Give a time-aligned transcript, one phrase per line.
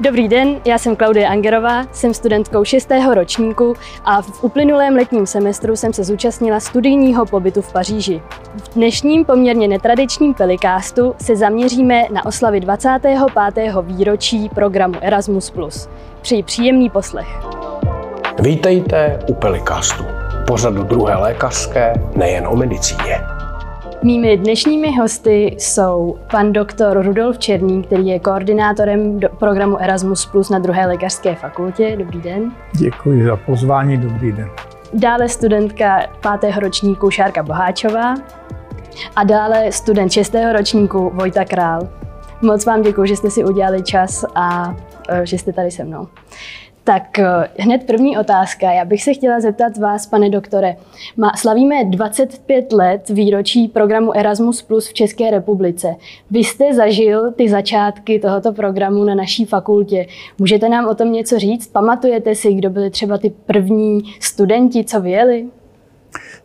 [0.00, 2.90] Dobrý den, já jsem Klaudia Angerová, jsem studentkou 6.
[3.14, 8.22] ročníku a v uplynulém letním semestru jsem se zúčastnila studijního pobytu v Paříži.
[8.56, 13.18] V dnešním poměrně netradičním pelikástu se zaměříme na oslavy 25.
[13.82, 15.52] výročí programu Erasmus+.
[16.22, 17.28] Přeji příjemný poslech.
[18.40, 20.04] Vítejte u Pelikastu,
[20.46, 23.31] pořadu druhé lékařské, nejen o medicíně.
[24.04, 30.58] Mými dnešními hosty jsou pan doktor Rudolf Černý, který je koordinátorem programu Erasmus Plus na
[30.58, 31.96] druhé lékařské fakultě.
[31.98, 32.52] Dobrý den.
[32.78, 34.50] Děkuji za pozvání, dobrý den.
[34.94, 38.14] Dále studentka pátého ročníku Šárka Boháčová
[39.16, 41.88] a dále student šestého ročníku Vojta Král.
[42.42, 44.76] Moc vám děkuji, že jste si udělali čas a
[45.08, 46.08] e, že jste tady se mnou.
[46.84, 48.72] Tak eh, hned první otázka.
[48.72, 50.76] Já bych se chtěla zeptat vás, pane doktore.
[51.16, 55.94] Má, slavíme 25 let výročí programu Erasmus Plus v České republice.
[56.30, 60.06] Vy jste zažil ty začátky tohoto programu na naší fakultě.
[60.38, 61.66] Můžete nám o tom něco říct?
[61.66, 65.46] Pamatujete si, kdo byli třeba ty první studenti, co vyjeli?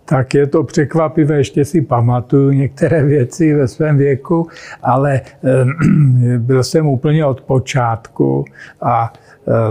[0.05, 4.47] Tak je to překvapivé, ještě si pamatuju některé věci ve svém věku,
[4.83, 8.45] ale eh, byl jsem úplně od počátku
[8.81, 9.13] a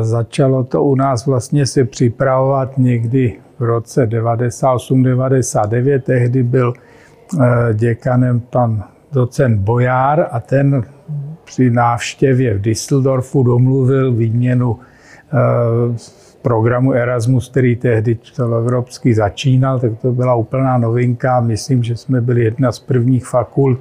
[0.03, 6.01] začalo to u nás vlastně se připravovat někdy v roce 98-99.
[6.01, 10.85] Tehdy byl eh, děkanem pan docent Bojár a ten
[11.45, 15.37] při návštěvě v Düsseldorfu domluvil výměnu eh,
[16.43, 21.41] programu Erasmus, který tehdy celoevropský začínal, tak to byla úplná novinka.
[21.41, 23.79] Myslím, že jsme byli jedna z prvních fakult,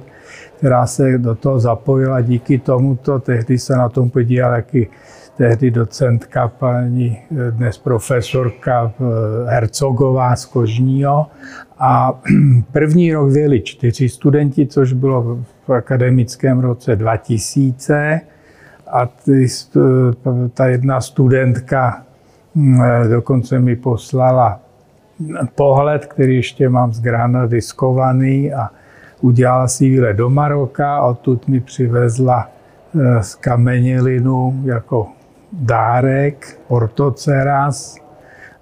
[0.58, 2.20] která se do toho zapojila.
[2.20, 4.86] Díky tomuto tehdy se na tom podíval jaký
[5.36, 7.18] tehdy docentka, paní
[7.50, 9.04] dnes profesorka eh,
[9.50, 11.26] Hercogová z Kožního.
[11.78, 12.20] A
[12.72, 18.20] první rok vyjeli čtyři studenti, což bylo v akademickém roce 2000.
[18.92, 19.46] A ty,
[20.54, 22.02] ta jedna studentka
[22.54, 24.60] hm, eh, dokonce mi poslala
[25.54, 28.70] pohled, který ještě mám z Grána diskovaný a
[29.20, 32.48] udělala si výlet do Maroka a odtud mi přivezla
[33.00, 35.15] eh, z kamenilinu jako
[35.52, 37.96] dárek ortoceras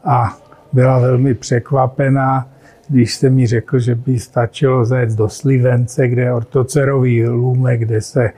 [0.04, 0.38] a
[0.72, 2.48] byla velmi překvapená,
[2.88, 8.00] když se mi řekl, že by stačilo zajet do Slivence, kde je ortocerový lůmek, kde
[8.00, 8.30] se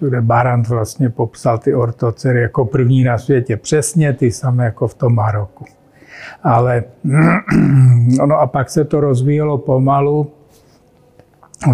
[0.00, 3.56] kde Barant vlastně popsal ty ortocery jako první na světě.
[3.56, 5.64] Přesně ty samé jako v tom Maroku.
[6.42, 6.84] Ale
[8.26, 10.30] no a pak se to rozvíjelo pomalu.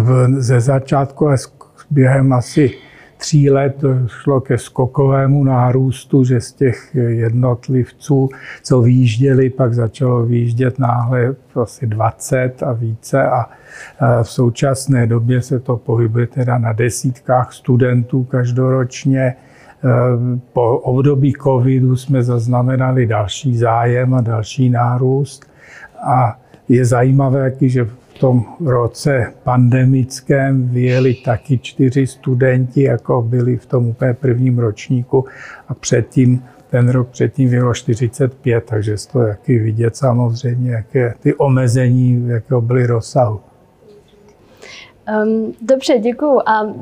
[0.01, 1.29] V, ze začátku
[1.91, 2.71] během asi
[3.17, 8.29] tří let šlo ke skokovému nárůstu, že z těch jednotlivců,
[8.63, 13.45] co výjížděli, pak začalo výjíždět náhle asi 20 a více a
[14.23, 19.35] v současné době se to pohybuje teda na desítkách studentů každoročně.
[20.53, 25.45] Po období covidu jsme zaznamenali další zájem a další nárůst
[26.07, 26.39] a
[26.69, 27.87] je zajímavé, že
[28.19, 35.25] tom roce pandemickém vyjeli taky čtyři studenti, jako byli v tom úplně prvním ročníku
[35.67, 41.35] a předtím ten rok předtím bylo 45, takže z toho jaký vidět samozřejmě, jaké ty
[41.35, 43.39] omezení, jakého byly rozsahu.
[45.23, 46.41] Um, dobře, děkuju.
[46.45, 46.73] A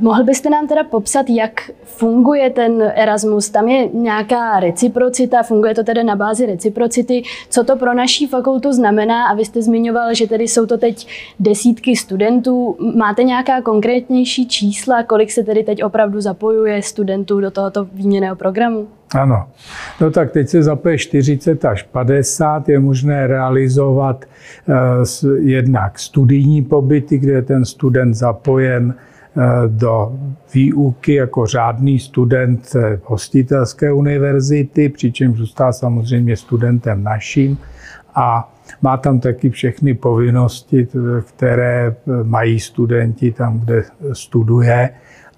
[0.00, 3.50] mohl byste nám teda popsat, jak funguje ten Erasmus?
[3.50, 7.22] Tam je nějaká reciprocita, funguje to tedy na bázi reciprocity.
[7.50, 9.26] Co to pro naší fakultu znamená?
[9.26, 11.08] A vy jste zmiňoval, že tedy jsou to teď
[11.40, 12.76] desítky studentů.
[12.96, 18.88] Máte nějaká konkrétnější čísla, kolik se tedy teď opravdu zapojuje studentů do tohoto výměného programu?
[19.14, 19.46] Ano.
[20.00, 22.68] No tak teď se zapoje 40 až 50.
[22.68, 24.74] Je možné realizovat eh,
[25.40, 30.18] jednak studijní pobyty, kde je ten student zapojen eh, do
[30.54, 37.58] výuky jako řádný student hostitelské univerzity, přičemž zůstává samozřejmě studentem naším
[38.14, 38.52] a
[38.82, 40.88] má tam taky všechny povinnosti,
[41.28, 44.90] které mají studenti tam, kde studuje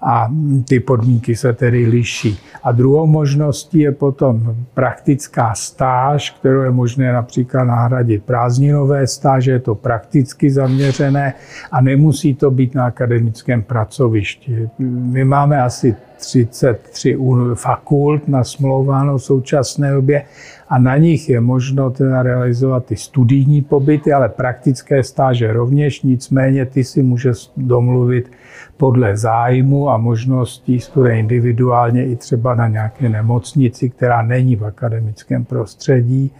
[0.05, 0.29] a
[0.67, 2.39] ty podmínky se tedy liší.
[2.63, 9.59] A druhou možností je potom praktická stáž, kterou je možné například nahradit prázdninové stáže, je
[9.59, 11.33] to prakticky zaměřené
[11.71, 14.69] a nemusí to být na akademickém pracovišti.
[14.79, 17.17] My máme asi 33
[17.53, 20.25] fakult na smlouváno v současné době
[20.69, 26.65] a na nich je možno teda realizovat ty studijní pobyty, ale praktické stáže rovněž, nicméně
[26.65, 28.31] ty si může domluvit
[28.77, 35.45] podle zájmu a možností studuje individuálně i třeba na nějaké nemocnici, která není v akademickém
[35.45, 36.31] prostředí.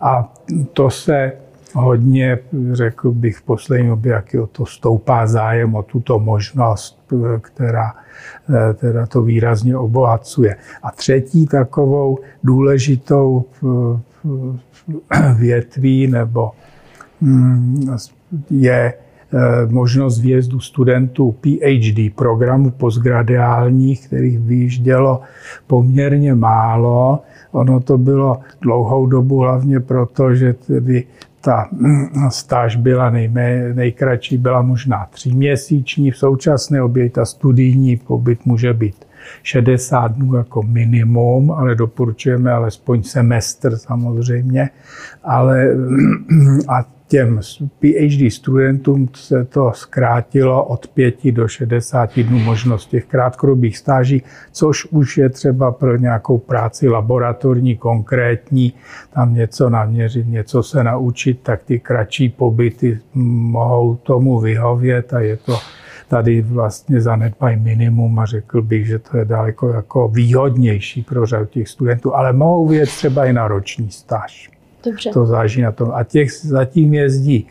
[0.00, 0.32] A
[0.72, 1.32] to se
[1.74, 2.38] hodně,
[2.72, 7.92] řekl bych v poslední době, jak o to stoupá zájem o tuto možnost, která
[8.74, 10.56] teda to výrazně obohacuje.
[10.82, 13.44] A třetí takovou důležitou
[15.38, 16.52] větví nebo
[17.20, 17.96] mm,
[18.50, 18.94] je
[19.36, 25.20] Eh, možnost výjezdu studentů PhD programu postgradiálních, kterých vyjíždělo
[25.66, 27.22] poměrně málo.
[27.52, 31.04] Ono to bylo dlouhou dobu hlavně proto, že tedy
[31.44, 36.10] ta hm, stáž byla nejmé, nejkratší, byla možná tříměsíční.
[36.10, 39.06] V současné době ta studijní pobyt může být
[39.42, 44.70] 60 dnů jako minimum, ale doporučujeme alespoň semestr samozřejmě.
[45.24, 45.68] Ale
[46.68, 47.40] a těm
[47.78, 54.22] PhD studentům se to zkrátilo od 5 do 60 dnů možnost těch krátkodobých stáží,
[54.52, 58.72] což už je třeba pro nějakou práci laboratorní, konkrétní,
[59.14, 65.36] tam něco naměřit, něco se naučit, tak ty kratší pobyty mohou tomu vyhovět a je
[65.36, 65.58] to
[66.08, 71.46] tady vlastně zanedbají minimum a řekl bych, že to je daleko jako výhodnější pro řadu
[71.46, 74.53] těch studentů, ale mohou vědět třeba i na roční stáž.
[74.84, 75.10] Dobře.
[75.10, 75.90] To záží na tom.
[75.94, 77.46] A těch zatím jezdí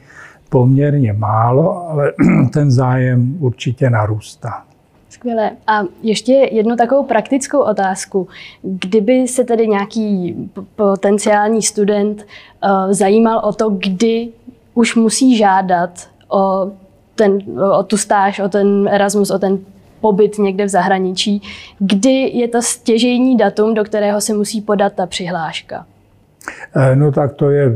[0.50, 2.14] poměrně málo, ale
[2.54, 4.64] ten zájem určitě narůstá.
[5.10, 5.52] Skvělé.
[5.68, 8.28] A ještě jednu takovou praktickou otázku.
[8.62, 10.36] Kdyby se tedy nějaký
[10.76, 12.22] potenciální student
[12.64, 14.30] uh, zajímal o to, kdy
[14.74, 16.72] už musí žádat o,
[17.16, 17.40] ten,
[17.80, 19.60] o tu stáž, o ten Erasmus, o ten
[20.02, 21.42] pobyt někde v zahraničí,
[21.80, 25.86] kdy je to stěžejní datum, do kterého se musí podat ta přihláška?
[26.76, 27.72] Eh, no tak to je,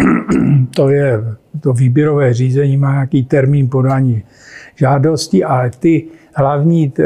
[0.76, 1.24] to je,
[1.60, 4.22] to výběrové řízení má nějaký termín podání
[4.74, 6.04] žádosti, ale ty
[6.34, 7.04] hlavní eh,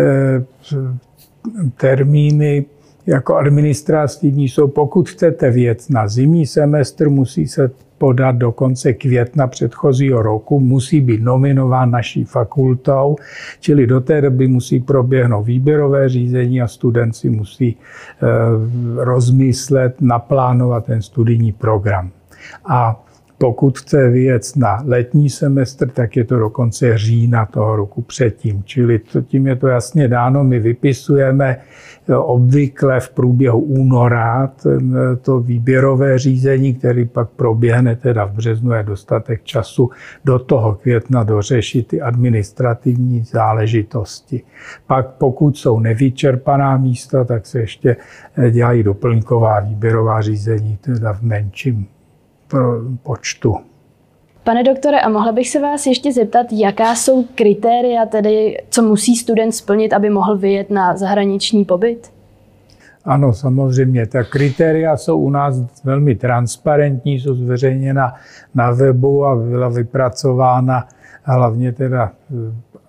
[1.77, 2.65] termíny
[3.07, 9.47] jako administrativní jsou, pokud chcete věc na zimní semestr, musí se podat do konce května
[9.47, 13.17] předchozího roku, musí být nominován naší fakultou,
[13.61, 18.27] čili do té doby musí proběhnout výběrové řízení a student si musí eh,
[19.05, 22.11] rozmyslet, naplánovat ten studijní program.
[22.65, 23.05] A
[23.39, 28.63] pokud chce vyjet na letní semestr, tak je to do konce října toho roku předtím.
[28.65, 30.45] Čili tím je to jasně dáno.
[30.45, 31.57] My vypisujeme
[32.19, 34.53] obvykle v průběhu února
[35.23, 39.91] to výběrové řízení, který pak proběhne teda v březnu, je dostatek času
[40.25, 44.43] do toho května dořešit ty administrativní záležitosti.
[44.87, 47.97] Pak pokud jsou nevyčerpaná místa, tak se ještě
[48.51, 51.87] dělají doplňková výběrová řízení, teda v menším
[53.03, 53.57] počtu.
[54.45, 59.17] Pane doktore, a mohla bych se vás ještě zeptat, jaká jsou kritéria, tedy co musí
[59.17, 62.11] student splnit, aby mohl vyjet na zahraniční pobyt?
[63.05, 64.07] Ano, samozřejmě.
[64.07, 65.55] Ta kritéria jsou u nás
[65.85, 68.15] velmi transparentní, jsou zveřejněna
[68.55, 70.89] na webu a byla vypracována
[71.23, 72.13] hlavně teda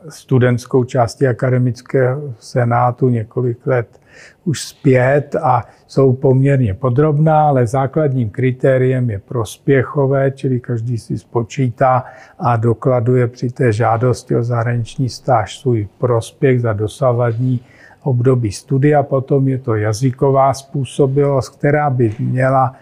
[0.09, 4.01] studentskou částí akademického senátu několik let
[4.45, 12.03] už zpět a jsou poměrně podrobná, ale základním kritériem je prospěchové, čili každý si spočítá
[12.39, 17.59] a dokladuje při té žádosti o zahraniční stáž svůj prospěch za dosavadní
[18.03, 19.03] období studia.
[19.03, 22.75] Potom je to jazyková způsobilost, která by měla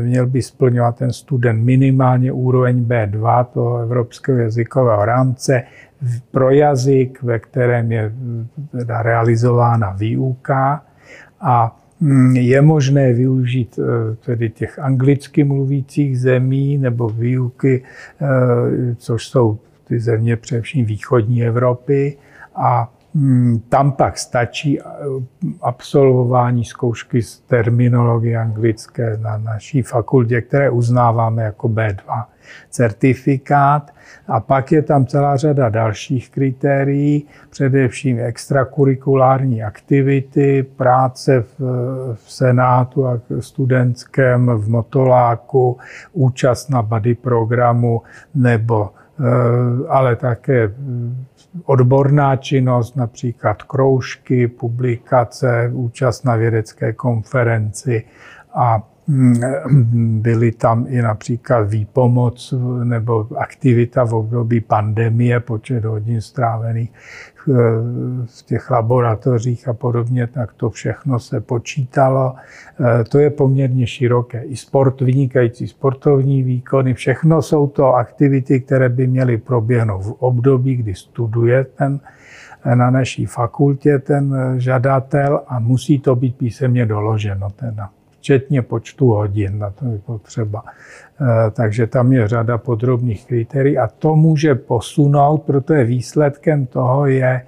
[0.00, 5.62] měl by splňovat ten student minimálně úroveň B2 toho evropského jazykového rámce
[6.30, 8.12] pro jazyk, ve kterém je
[8.70, 10.84] teda realizována výuka.
[11.40, 17.82] A mm, je možné využít e, tedy těch anglicky mluvících zemí nebo výuky,
[18.20, 22.16] e, což jsou ty země především východní Evropy.
[22.54, 22.93] A mm,
[23.68, 24.84] tam pak stačí e,
[25.62, 32.24] absolvování zkoušky z terminologie anglické na naší fakultě, které uznáváme jako B2
[32.70, 33.90] certifikát.
[34.28, 41.60] A pak je tam celá řada dalších kritérií, především extrakurikulární aktivity, práce v,
[42.14, 45.78] v Senátu a studentském, v Motoláku,
[46.12, 48.02] účast na body programu
[48.34, 49.03] nebo eh,
[49.88, 50.74] ale také
[51.64, 58.04] odborná činnost, například kroužky, publikace, účast na vědecké konferenci
[58.54, 62.54] a Mm, byly tam i například výpomoc
[62.84, 66.90] nebo aktivita v období pandemie, počet hodin strávených.
[66.90, 72.34] eh, v těch laboratořích a podobně, tak to všechno se počítalo.
[72.80, 74.42] Eh, to je poměrně široké.
[74.42, 80.76] I sport, vynikající sportovní výkony, všechno jsou to aktivity, které by měly proběhnout v období,
[80.76, 82.00] kdy studuje ten
[82.64, 87.50] eh, na naší fakultě ten žadatel a musí to být písemně doloženo.
[87.50, 87.90] Teda
[88.24, 90.62] včetně počtu hodin, na to je potřeba.
[91.52, 97.42] Takže tam je řada podrobných kritérií a to může posunout, protože výsledkem toho je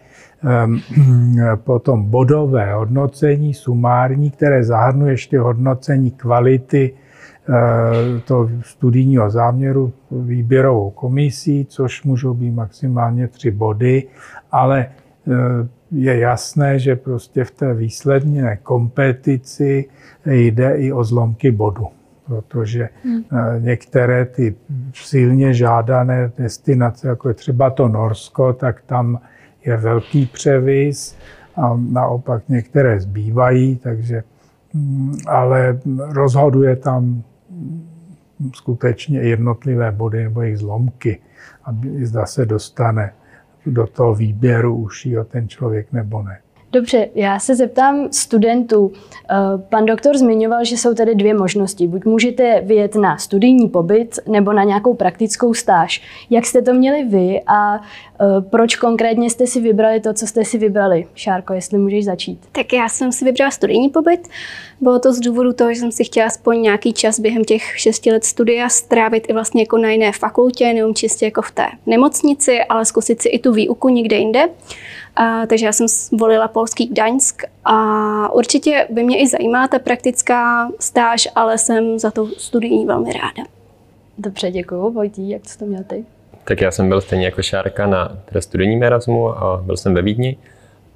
[0.45, 0.80] ehm,
[1.64, 6.92] potom bodové hodnocení, sumární, které zahrnuje ještě hodnocení kvality
[7.49, 14.09] Eh, to studijního záměru výběrovou komisí, což můžou být maximálně tři body,
[14.52, 15.06] ale eh,
[15.90, 19.85] je jasné, že prostě v té výsledné kompetici
[20.26, 21.87] jde i o zlomky bodu,
[22.26, 23.25] protože hmm.
[23.33, 24.54] Eh, některé ty
[24.95, 29.21] silně žádané destinace, jako je třeba to Norsko, tak tam
[29.64, 31.16] je velký převis
[31.56, 34.23] a naopak některé zbývají, takže
[34.75, 37.23] mm, ale rozhoduje tam
[38.54, 41.21] skutečně jednotlivé body nebo jejich zlomky,
[41.64, 43.12] aby zda se dostane
[43.67, 46.41] do toho výběru ušího ten člověk nebo ne.
[46.73, 48.93] Dobře, já se zeptám studentů.
[49.31, 49.35] Eh,
[49.69, 51.87] pan doktor zmiňoval, že jsou tady dvě možnosti.
[51.87, 56.03] Buď můžete vyjet na studijní pobyt nebo na nějakou praktickou stáž.
[56.31, 60.45] Jak jste to měli vy a eh, proč konkrétně jste si vybrali to, co jste
[60.45, 61.07] si vybrali?
[61.15, 62.39] Šárko, jestli můžeš začít.
[62.53, 64.29] Tak já jsem si vybrala studijní pobyt.
[64.81, 68.13] Bylo to z důvodu toho, že jsem si chtěla aspoň nějaký čas během těch šesti
[68.13, 72.59] let studia strávit i vlastně jako na jiné fakultě, nejenom čistě jako v té nemocnici,
[72.69, 74.49] ale zkusit si i tu výuku někde jinde.
[75.17, 80.69] A, takže já jsem volila polský Gdaňsk a určitě by mě i zajímá ta praktická
[80.81, 83.49] stáž, ale jsem za to studijní velmi ráda.
[84.19, 84.91] Dobře, děkuji.
[84.91, 86.05] Vojtí, jak jsi to měl ty?
[86.45, 90.37] Tak já jsem byl stejně jako Šárka na studijním Erasmu a byl jsem ve Vídni.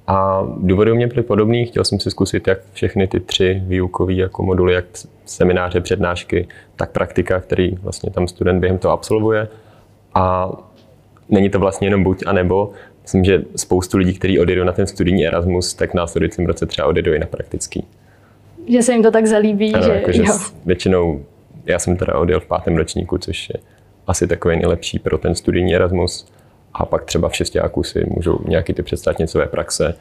[0.07, 1.65] A důvody u mě byly podobný.
[1.65, 4.85] Chtěl jsem si zkusit jak všechny ty tři výukové jako moduly, jak
[5.25, 9.47] semináře, přednášky, tak praktika, který vlastně tam student během toho absolvuje.
[10.13, 10.51] A
[11.29, 12.71] není to vlastně jenom buď a nebo,
[13.03, 16.87] myslím, že spoustu lidí, kteří odjedou na ten studijní Erasmus, tak v následujícím roce třeba
[16.87, 17.85] odjedou i na praktický.
[18.67, 20.23] Že se jim to tak zalíbí, ano, že jako, že
[20.65, 21.25] většinou,
[21.65, 23.55] já jsem teda odjel v pátém ročníku, což je
[24.07, 26.27] asi takový nejlepší pro ten studijní Erasmus.
[26.73, 29.95] A pak třeba v šestáku si můžou nějaký ty představnicové praxe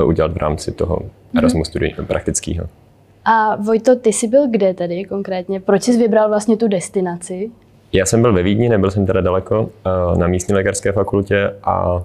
[0.00, 1.38] eh, udělat v rámci toho mhm.
[1.38, 2.06] Erasmus hmm.
[2.06, 2.68] praktického.
[3.24, 5.60] A Vojto, ty jsi byl kde tedy konkrétně?
[5.60, 7.50] Proč jsi vybral vlastně tu destinaci?
[7.92, 12.02] Já jsem byl ve Vídni, nebyl jsem teda daleko, eh, na místní lékařské fakultě a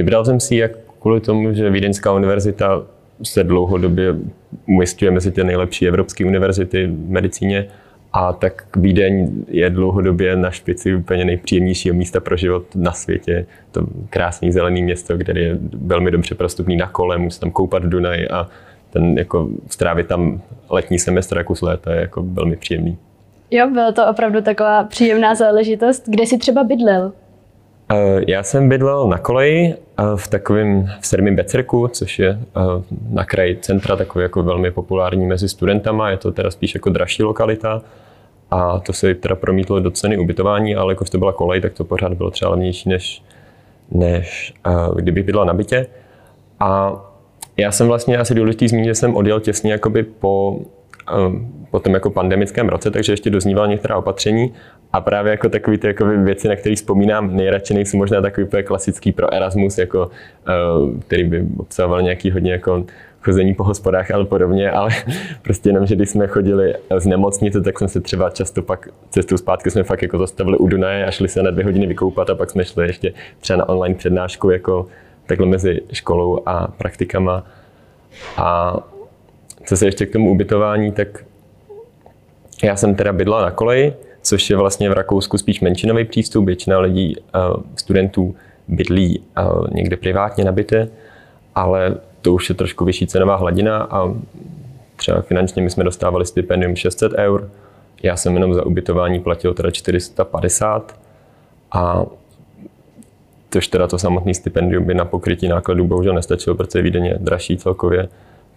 [0.00, 2.82] Vybral jsem si jak kvůli tomu, že Vídeňská univerzita
[3.22, 4.14] se dlouhodobě
[4.68, 7.66] umistuje mezi ty nejlepší evropské univerzity v medicíně
[8.12, 13.46] a tak Vídeň je dlouhodobě na špici úplně nejpříjemnějšího místa pro život na světě.
[13.72, 17.88] To krásný zelený město, kde je velmi dobře prostupný na kole, může tam koupat v
[17.88, 18.48] Dunaji a
[18.90, 20.40] ten jako strávit tam
[20.70, 22.98] letní semestr jako z léta je jako velmi příjemný.
[23.50, 26.04] Jo, byla to opravdu taková příjemná záležitost.
[26.08, 27.12] Kde jsi třeba bydlel?
[27.92, 32.60] Eh, já jsem bydlel na koleji eh, v takovém v sedmém Becerku, což je eh,
[33.10, 36.10] na kraji centra takový jako velmi populární mezi studentama.
[36.10, 37.82] Je to teda spíš jako dražší lokalita
[38.50, 41.84] a to se teda promítlo do ceny ubytování, ale jako to byla kolej, tak to
[41.84, 43.22] pořád bylo třeba levnější, než,
[43.90, 44.54] než
[44.96, 45.86] kdybych bydlel na bytě.
[46.60, 47.00] A
[47.56, 50.60] já jsem vlastně asi důležitý zmínit, že jsem odjel těsně jakoby po
[51.70, 54.54] po tom jako pandemickém roce, takže ještě dozníval některá opatření
[54.92, 58.62] a právě jako takové ty jako věci, na které vzpomínám nejradši, nejsou možná takový úplně
[58.62, 60.10] klasický pro Erasmus, jako,
[60.80, 62.84] uh, který by obsahoval nějaký hodně jako
[63.22, 64.90] chození po hospodách ale podobně, ale
[65.42, 69.36] prostě jenom, že když jsme chodili z nemocnice, tak jsme se třeba často pak cestou
[69.36, 72.34] zpátky jsme fakt jako zastavili u Dunaje a šli se na dvě hodiny vykoupat a
[72.34, 74.86] pak jsme šli ještě třeba na online přednášku jako
[75.26, 77.46] takhle mezi školou a praktikama.
[78.36, 78.76] A
[79.70, 81.24] co se ještě k tomu ubytování, tak
[82.62, 86.46] já jsem teda bydla na koleji, což je vlastně v Rakousku spíš menšinový přístup.
[86.46, 87.38] Většina lidí, eh,
[87.76, 88.34] studentů
[88.68, 90.88] bydlí eh, někde privátně na bytě,
[91.54, 94.14] ale to už je trošku vyšší cenová hladina a
[94.96, 97.50] třeba finančně my jsme dostávali stipendium 600 eur.
[98.02, 101.00] Já jsem jenom za ubytování platil teda 450
[101.72, 102.04] a
[103.48, 108.08] tož teda to samotné stipendium by na pokrytí nákladů bohužel nestačilo, protože je dražší celkově,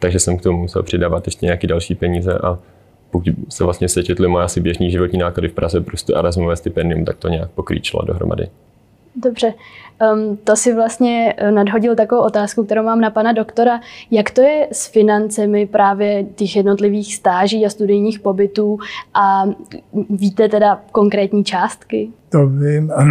[0.03, 2.59] takže jsem k tomu musel přidávat ještě nějaké další peníze a
[3.11, 7.17] pokud se vlastně sečetly moje asi běžný životní náklady v Praze prostě Erasmové stipendium, tak
[7.17, 8.49] to nějak pokrýčilo dohromady.
[9.15, 9.53] Dobře,
[10.01, 13.79] um, to si vlastně eh, nadhodil takovou otázku, kterou mám na pana doktora.
[14.11, 18.79] Jak to je s financemi právě těch jednotlivých stáží a studijních pobytů
[19.13, 19.43] a
[20.09, 22.09] víte teda konkrétní částky?
[22.33, 22.91] to vím.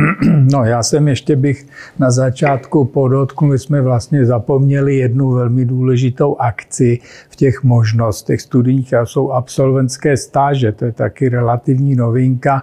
[0.52, 1.66] No já jsem ještě bych
[1.98, 6.98] na začátku podotkl, my jsme vlastně zapomněli jednu velmi důležitou akci
[7.30, 12.62] v těch možnostech studijních a jsou absolventské stáže, to je taky relativní novinka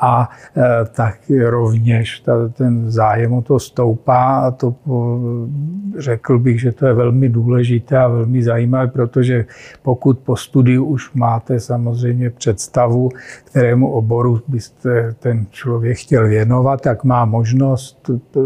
[0.00, 4.74] a e, tak rovněž ta, ten zájem o to stoupá a to
[5.98, 9.44] řekl bych, že to je velmi důležité a velmi zajímavé, protože
[9.82, 13.08] pokud po studiu už máte samozřejmě představu,
[13.44, 18.40] kterému oboru byste ten člověk chtěl věnovat, tak má možnost eh,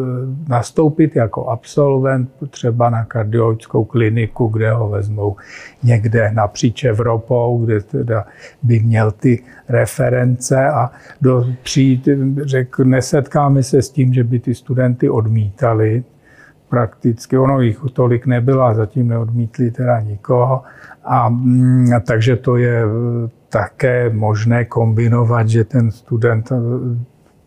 [0.48, 5.36] nastoupit jako absolvent třeba na kardiologickou kliniku, kde ho vezmou
[5.82, 8.24] někde napříč Evropou, kde teda
[8.62, 10.90] by měl ty reference a
[11.20, 12.08] do, přijít,
[12.42, 16.04] řek, nesetkáme se s tím, že by ty studenty odmítali.
[16.68, 20.62] Prakticky ono jich tolik nebylo a zatím neodmítli teda nikoho.
[21.04, 22.82] A, mm, a takže to je
[23.48, 26.52] také možné kombinovat, že ten student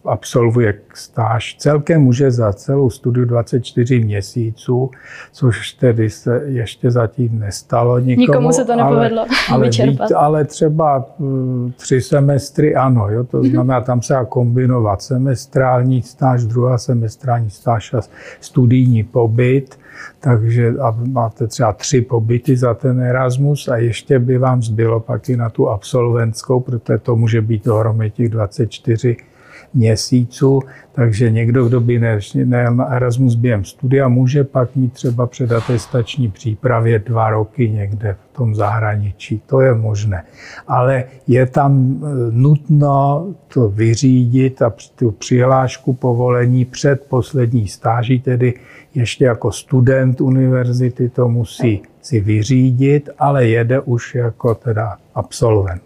[0.05, 1.55] absolvuje stáž.
[1.59, 4.91] Celkem může za celou studiu 24 měsíců,
[5.31, 8.21] což tedy se ještě zatím nestalo nikomu.
[8.21, 10.11] Nikomu se to nepovedlo ale, ale, vyčerpat.
[10.11, 13.49] ale třeba mm, tři semestry ano, jo, to mhm.
[13.49, 18.01] znamená, tam se dá kombinovat semestrální stáž, druhá semestrální stáž a
[18.39, 19.77] studijní pobyt
[20.19, 25.29] takže a máte třeba tři pobyty za ten Erasmus a ještě by vám zbylo pak
[25.29, 29.17] i na tu absolventskou, protože to může být dohromady těch 24
[29.73, 31.99] měsíců, takže někdo, kdo by
[32.33, 38.37] nejel na Erasmus během studia, může pak mít třeba předatestační přípravě dva roky někde v
[38.37, 39.41] tom zahraničí.
[39.45, 40.23] To je možné.
[40.67, 48.53] Ale je tam e, nutno to vyřídit a tu přihlášku povolení před poslední stáží, tedy
[48.95, 55.83] ještě jako student univerzity to musí si vyřídit, ale jede už jako teda absolvent.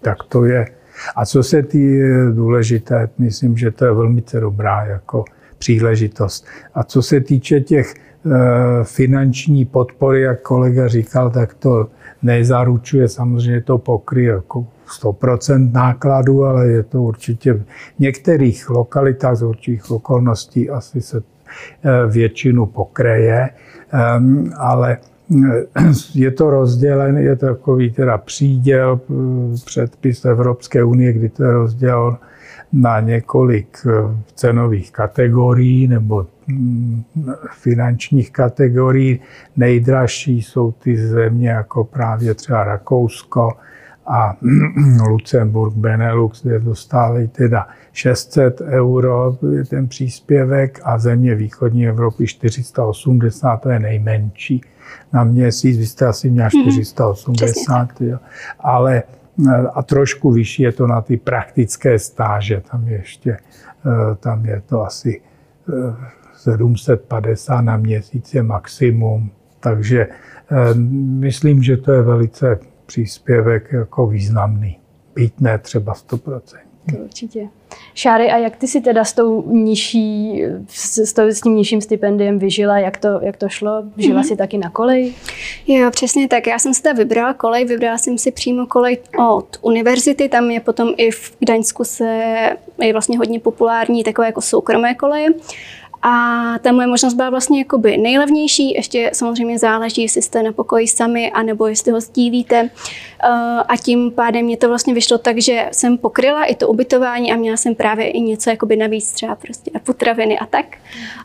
[0.00, 0.66] Tak to je
[1.16, 2.00] a co se tý
[2.34, 5.24] důležité, myslím, že to je velmi dobrá jako
[5.58, 6.46] příležitost.
[6.74, 8.30] A co se týče těch eh,
[8.84, 11.88] finanční podpory, jak kolega říkal, tak to
[12.22, 14.66] nezaručuje, samozřejmě to pokryje jako
[15.02, 17.64] 100% nákladů, ale je to určitě v
[17.98, 23.50] některých lokalitách z určitých okolností asi se eh, většinu pokreje,
[23.92, 24.98] ehm, ale
[26.14, 29.14] je to rozdělen, je to takový teda příděl, eh,
[29.64, 32.16] předpis Evropské unie, kdy to je rozdělen
[32.72, 33.90] na několik eh,
[34.34, 37.02] cenových kategorií nebo mm,
[37.52, 39.20] finančních kategorií.
[39.56, 43.52] Nejdražší jsou ty země jako právě třeba Rakousko
[44.06, 44.36] a
[45.08, 53.56] Lucemburg, Benelux, kde dostávají teda 600 euro je ten příspěvek a země východní Evropy 480,
[53.56, 54.60] to je nejmenší
[55.12, 58.06] na měsíc, vy jste asi měla 480, mm-hmm.
[58.06, 58.18] jo.
[58.60, 59.02] ale
[59.48, 64.62] eh, a trošku vyšší je to na ty praktické stáže, tam ještě, eh, tam je
[64.66, 65.20] to asi
[66.36, 70.08] 750 eh, na měsíc je maximum, takže
[71.18, 72.58] myslím, že to je velice
[72.90, 74.78] příspěvek jako významný,
[75.14, 76.40] byť ne třeba 100%.
[77.04, 77.48] Určitě.
[77.94, 82.38] Šáry, a jak ty si teda s tou nižší, s, tou, s tím nižším stipendiem
[82.38, 82.78] vyžila?
[82.78, 83.82] Jak to, jak to šlo?
[83.96, 84.26] Žila mm-hmm.
[84.26, 85.14] si taky na kolej?
[85.66, 86.46] Jo, přesně tak.
[86.46, 88.98] Já jsem si teda vybrala kolej, vybrala jsem si přímo kolej
[89.28, 92.06] od univerzity, tam je potom i v Gdaňsku se
[92.78, 95.28] je vlastně hodně populární takové jako soukromé koleje.
[96.02, 100.88] A ta moje možnost byla vlastně jakoby nejlevnější, ještě samozřejmě záleží, jestli jste na pokoji
[100.88, 102.70] sami, anebo jestli ho sdílíte.
[103.22, 103.28] Eh,
[103.68, 107.36] a tím pádem mě to vlastně vyšlo tak, že jsem pokryla i to ubytování a
[107.36, 110.66] měla jsem právě i něco jakoby navíc, třeba prostě potraviny a tak.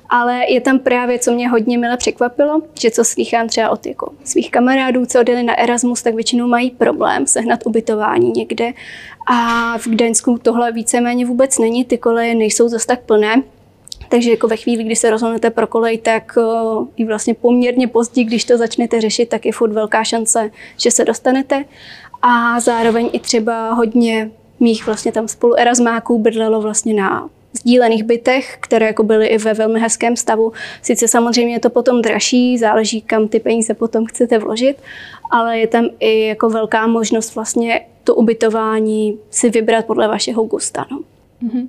[0.09, 4.11] Ale je tam právě, co mě hodně mile překvapilo, že co slychám třeba od jako
[4.23, 8.71] svých kamarádů, co odjeli na Erasmus, tak většinou mají problém sehnat ubytování někde.
[9.27, 13.43] A v Gdaňsku tohle víceméně vůbec není, ty koleje nejsou zase tak plné.
[14.09, 18.23] Takže jako ve chvíli, kdy se rozhodnete pro kolej, tak uh, i vlastně poměrně pozdě,
[18.23, 21.65] když to začnete řešit, tak je furt velká šance, že se dostanete.
[22.21, 28.57] A zároveň i třeba hodně mých vlastně tam spolu erasmáků bydlelo vlastně na sdílených bytech,
[28.59, 30.51] které jako byly i ve velmi hezkém stavu.
[30.81, 34.77] Sice samozřejmě je to potom dražší, záleží, kam ty peníze potom chcete vložit,
[35.31, 40.85] ale je tam i jako velká možnost vlastně to ubytování si vybrat podle vašeho gusta.
[40.91, 40.99] No.
[41.43, 41.67] Mm-hmm.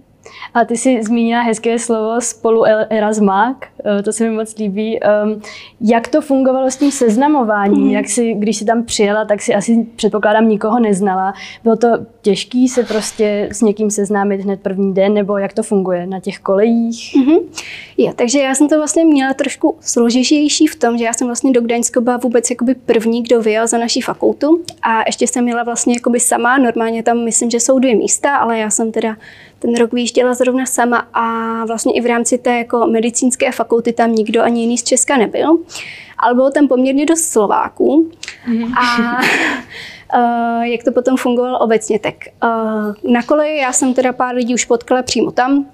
[0.54, 3.66] A ty jsi zmínila hezké slovo spolu Erasmák.
[3.84, 5.00] eh, to se mi moc líbí.
[5.80, 7.84] Jak to fungovalo s tím seznamováním?
[7.84, 7.90] Mm.
[7.90, 11.34] Jak si, když jsi tam přijela, tak si asi předpokládám nikoho neznala.
[11.64, 11.88] Bylo to
[12.22, 16.38] těžké se prostě s někým seznámit hned první den, nebo jak to funguje na těch
[16.38, 17.14] kolejích?
[17.16, 17.38] Mm-hmm.
[17.98, 21.52] Jo, takže já jsem to vlastně měla trošku složitější v tom, že já jsem vlastně
[21.52, 25.62] do Gdaňska byla vůbec jakoby první, kdo vyjel za naší fakultu a ještě jsem měla
[25.62, 29.16] vlastně jakoby sama, normálně tam myslím, že jsou dvě místa, ale já jsem teda
[29.58, 31.24] ten rok vyjížděla zrovna sama a
[31.64, 35.58] vlastně i v rámci té jako medicínské fakulty tam nikdo ani jiný z Česka nebyl.
[36.18, 38.10] Ale bylo tam poměrně dost Slováků.
[38.46, 38.74] Mm.
[38.74, 39.18] A
[40.14, 42.14] uh, jak to potom fungovalo obecně, tak
[42.44, 45.66] uh, na koleji já jsem teda pár lidí už potkala přímo tam.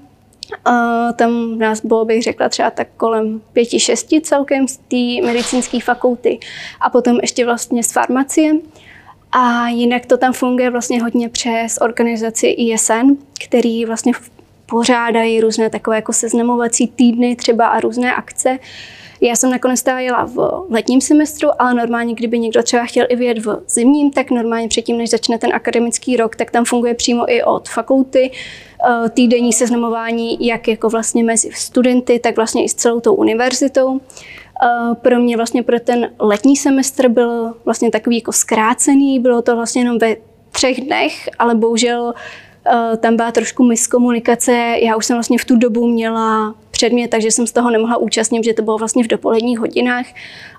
[0.68, 5.80] Uh, tam nás bylo, bych řekla, třeba tak kolem pěti, šesti celkem z té medicínské
[5.80, 6.38] fakulty
[6.80, 8.52] a potom ještě vlastně z farmacie.
[9.32, 14.12] A jinak to tam funguje vlastně hodně přes organizaci ISN, který vlastně
[14.66, 18.58] pořádají různé takové jako seznamovací týdny třeba a různé akce.
[19.20, 23.38] Já jsem nakonec jela v letním semestru, ale normálně, kdyby někdo třeba chtěl i vyjet
[23.38, 27.42] v zimním, tak normálně předtím, než začne ten akademický rok, tak tam funguje přímo i
[27.42, 33.00] od fakulty eh, týdenní seznamování, jak jako vlastně mezi studenty, tak vlastně i s celou
[33.00, 34.00] tou univerzitou.
[35.02, 39.82] Pro mě vlastně pro ten letní semestr byl vlastně takový jako zkrácený, bylo to vlastně
[39.82, 40.16] jenom ve
[40.50, 42.14] třech dnech, ale bohužel
[42.66, 44.52] eh, tam byla trošku miskomunikace.
[44.82, 48.44] Já už jsem vlastně v tu dobu měla předmět, takže jsem z toho nemohla účastnit,
[48.44, 50.06] že to bylo vlastně v dopoledních hodinách,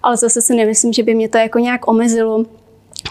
[0.03, 2.45] ale zase si nemyslím, že by mě to jako nějak omezilo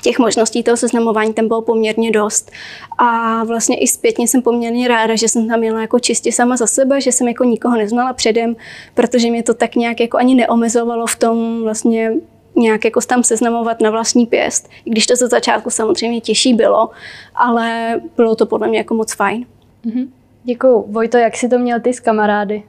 [0.03, 2.51] těch možností toho seznamování tam bylo poměrně dost.
[2.99, 6.67] A vlastně i zpětně jsem poměrně ráda, že jsem tam měla jako čistě sama za
[6.67, 8.57] sebe, že jsem jako nikoho neznala předem,
[8.95, 12.13] protože mě to tak nějak jako ani neomezovalo v tom vlastně
[12.57, 14.69] nějak jako tam seznamovat na vlastní pěst.
[14.85, 16.91] I když to za začátku samozřejmě těžší bylo,
[17.35, 19.47] ale bylo to podle mě jako moc fajn.
[19.87, 20.09] Mm-hmm.
[20.45, 20.85] Děkuju.
[20.89, 22.63] Vojto, jak si to měl ty s kamarády?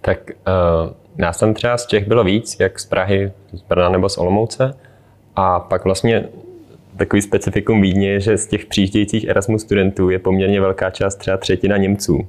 [0.00, 4.08] Tak uh, nás tam třeba z Čech bylo víc, jak z Prahy, z Brna nebo
[4.08, 4.74] z Olomouce.
[5.36, 6.28] A pak vlastně
[6.96, 11.36] takový specifikum Vídně je, že z těch přijíždějících Erasmus studentů je poměrně velká část, třeba
[11.36, 12.28] třetina Němců,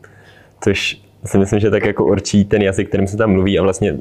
[0.63, 3.95] což si myslím, že tak jako určí ten jazyk, kterým se tam mluví a vlastně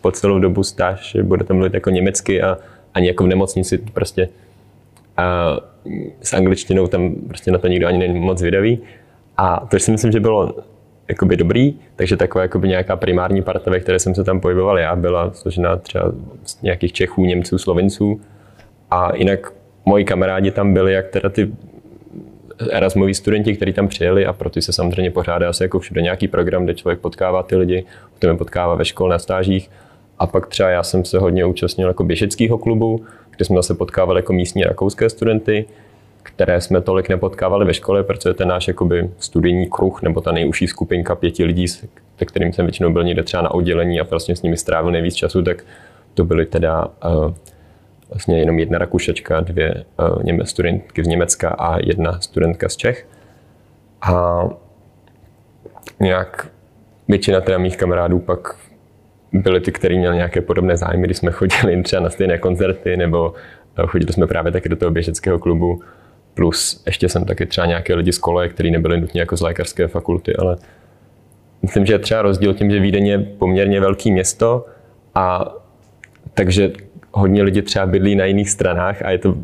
[0.00, 2.58] po celou dobu stáž budete mluvit jako německy a
[2.94, 4.28] ani jako v nemocnici prostě
[5.16, 5.56] a
[6.22, 8.78] s angličtinou tam prostě na to nikdo ani není moc vydavý.
[9.36, 10.54] A to si myslím, že bylo
[11.08, 14.96] jakoby dobrý, takže taková jakoby nějaká primární parta, ve které jsem se tam pohyboval já,
[14.96, 16.12] byla složená třeba
[16.44, 18.20] z nějakých Čechů, Němců, Slovinců,
[18.94, 19.52] a jinak
[19.84, 21.52] moji kamarádi tam byli, jak teda ty
[22.70, 26.28] Erasmoví studenti, kteří tam přijeli a pro ty se samozřejmě pořádá asi jako všude nějaký
[26.28, 29.70] program, kde člověk potkává ty lidi, potom je potkává ve škole na stážích.
[30.18, 33.04] A pak třeba já jsem se hodně účastnil jako běžeckého klubu,
[33.36, 35.64] kde jsme zase potkávali jako místní rakouské studenty,
[36.22, 40.66] které jsme tolik nepotkávali ve škole, protože ten náš jakoby studijní kruh nebo ta nejužší
[40.66, 41.86] skupinka pěti lidí, se
[42.24, 45.42] kterým jsem většinou byl někde třeba na oddělení a vlastně s nimi strávil nejvíc času,
[45.42, 45.64] tak
[46.14, 47.34] to byly teda uh,
[48.14, 49.84] vlastně jenom jedna Rakušačka, dvě
[50.30, 53.06] uh, studentky z Německa a jedna studentka z Čech.
[54.02, 54.44] A
[56.00, 56.48] nějak
[57.08, 58.56] většina teda mých kamarádů pak
[59.32, 63.34] byly ty, kteří měli nějaké podobné zájmy, když jsme chodili třeba na stejné koncerty, nebo
[63.78, 65.82] eh, chodili jsme právě taky do toho běžeckého klubu.
[66.34, 69.88] Plus ještě jsem taky třeba nějaké lidi z kole, kteří nebyli nutně jako z lékařské
[69.88, 70.56] fakulty, ale
[71.62, 74.66] myslím, že je třeba rozdíl tím, že Vídeň je poměrně velký město
[75.14, 75.54] a
[76.34, 76.72] takže
[77.14, 79.36] hodně lidí třeba bydlí na jiných stranách a je to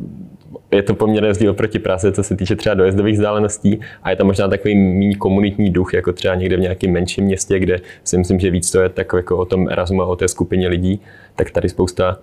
[0.73, 4.27] je to poměrně rozdíl proti Praze, co se týče třeba dojezdových vzdáleností a je tam
[4.27, 8.41] možná takový méně komunitní duch, jako třeba někde v nějakém menším městě, kde si myslím,
[8.41, 11.01] že víc to je tak jako o tom Erasmu a o té skupině lidí,
[11.37, 12.19] tak tady spousta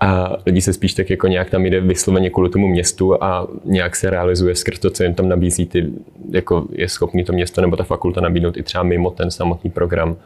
[0.00, 3.96] a lidi se spíš tak jako nějak tam jde vysloveně kvůli tomu městu a nějak
[3.96, 5.88] se realizuje skrz to, co jim tam nabízí, ty,
[6.30, 10.16] jako je schopný to město nebo ta fakulta nabídnout i třeba mimo ten samotný program.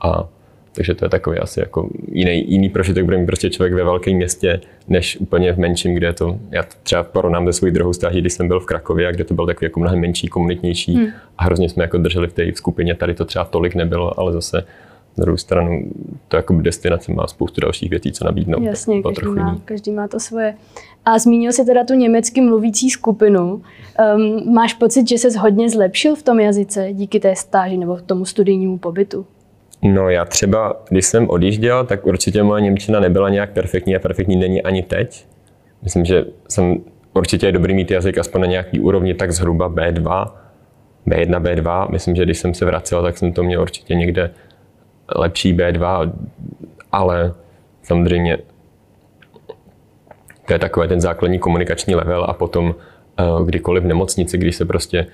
[0.00, 0.28] A
[0.74, 4.14] takže to je takový asi jako jiný, jiný prožitek, bude mít prostě člověk ve velkém
[4.14, 8.20] městě, než úplně v menším, kde je to, já třeba porovnám ze svojí druhou stáží,
[8.20, 11.06] když jsem byl v Krakově, kde to byl takový jako mnohem menší, komunitnější hmm.
[11.38, 14.64] a hrozně jsme jako drželi v té skupině, tady to třeba tolik nebylo, ale zase
[15.18, 15.82] na druhou stranu
[16.28, 18.62] to jako destinace má spoustu dalších věcí, co nabídnout.
[18.62, 20.54] Jasně, každý má, každý má to svoje.
[21.04, 23.62] A zmínil si teda tu německy mluvící skupinu.
[24.16, 28.24] Um, máš pocit, že se hodně zlepšil v tom jazyce díky té stáži nebo tomu
[28.24, 29.26] studijnímu pobytu?
[29.84, 34.36] No já třeba, když jsem odjížděl, tak určitě moje Němčina nebyla nějak perfektní a perfektní
[34.36, 35.26] není ani teď.
[35.82, 36.76] Myslím, že jsem
[37.14, 40.26] určitě je dobrý mít jazyk aspoň na nějaký úrovni tak zhruba B2,
[41.06, 41.90] B1, B2.
[41.90, 44.30] Myslím, že když jsem se vracel, tak jsem to měl určitě někde
[45.16, 46.12] lepší B2,
[46.92, 47.32] ale
[47.82, 48.38] samozřejmě
[50.46, 52.74] to je takový ten základní komunikační level a potom
[53.18, 55.06] eh, kdykoliv v nemocnici, když se prostě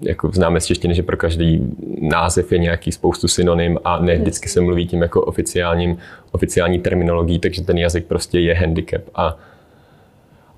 [0.00, 4.48] jako známe z češtiny, že pro každý název je nějaký spoustu synonym a ne vždycky
[4.48, 5.96] se mluví tím jako oficiálním,
[6.32, 9.02] oficiální terminologií, takže ten jazyk prostě je handicap.
[9.14, 9.38] A,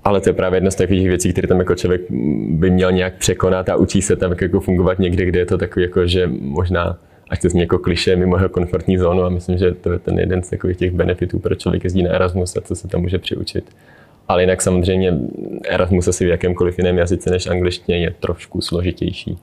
[0.03, 2.01] ale to je právě jedna z takových věcí, které tam jako člověk
[2.49, 5.85] by měl nějak překonat a učí se tam jako fungovat někde, kde je to takový
[5.85, 6.97] jako, že možná
[7.29, 10.19] až to zní jako kliše mimo jeho komfortní zónu a myslím, že to je ten
[10.19, 13.19] jeden z takových těch benefitů, proč člověk jezdí na Erasmus a co se tam může
[13.19, 13.75] přiučit.
[14.27, 15.13] Ale jinak samozřejmě
[15.65, 19.37] Erasmus asi v jakémkoliv jiném jazyce než angličtině je trošku složitější.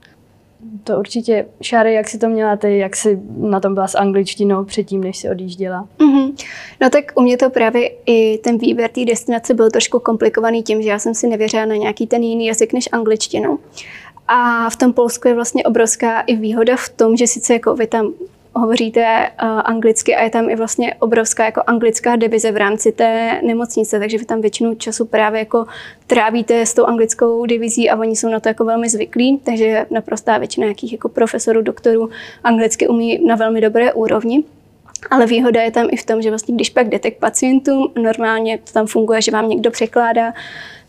[0.84, 1.46] To určitě.
[1.62, 5.16] Šáry, jak si to měla ty, jak jsi na tom byla s angličtinou předtím, než
[5.16, 5.88] si odjížděla?
[5.98, 6.32] Mm-hmm.
[6.80, 10.82] No tak u mě to právě i ten výběr té destinace byl trošku komplikovaný tím,
[10.82, 13.58] že já jsem si nevěřila na nějaký ten jiný jazyk než angličtinu.
[14.28, 17.86] A v tom Polsku je vlastně obrovská i výhoda v tom, že sice jako vy
[17.86, 18.12] tam
[18.54, 23.40] hovoříte uh, anglicky a je tam i vlastně obrovská jako anglická divize v rámci té
[23.46, 25.66] nemocnice, takže vy tam většinu času právě jako
[26.06, 30.38] trávíte s tou anglickou divizí a oni jsou na to jako velmi zvyklí, takže naprostá
[30.38, 32.10] většina nějakých jako profesorů, doktorů
[32.44, 34.44] anglicky umí na velmi dobré úrovni.
[35.10, 38.58] Ale výhoda je tam i v tom, že vlastně když pak jdete k pacientům, normálně
[38.58, 40.32] to tam funguje, že vám někdo překládá,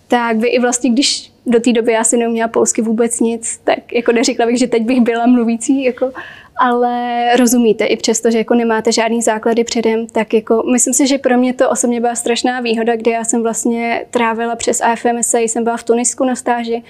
[0.08, 3.94] tak vy i vlastně, když do té doby já si neuměla polsky vůbec nic, tak
[3.94, 6.12] jako neřekla bych, že teď bych byla mluvící, jako,
[6.56, 11.18] ale rozumíte, i přesto, že jako nemáte žádný základy předem, tak jako myslím si, že
[11.18, 15.64] pro mě to osobně byla strašná výhoda, kdy já jsem vlastně trávila přes AFMSA, jsem
[15.64, 16.84] byla v Tunisku na stáži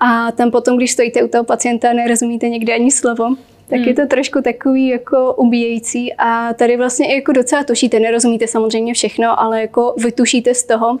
[0.00, 3.34] a tam potom, když stojíte u toho pacienta a nerozumíte někde ani slovo,
[3.68, 3.88] tak hmm.
[3.88, 8.94] je to trošku takový jako ubíjející a tady vlastně i jako docela tušíte, nerozumíte samozřejmě
[8.94, 10.98] všechno, ale jako vytušíte z toho.